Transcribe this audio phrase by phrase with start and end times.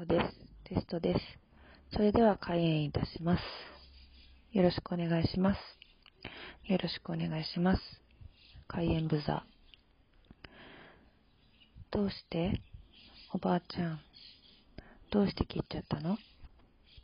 [0.00, 0.34] トです。
[0.64, 1.20] テストです。
[1.92, 3.42] それでは開演いたします。
[4.56, 5.58] よろしくお願いします。
[6.72, 7.82] よろしくお願いします。
[8.66, 10.48] 開演ブザー。
[11.90, 12.62] どうして？
[13.34, 14.00] おばあちゃん。
[15.10, 16.16] どうして切っちゃったの？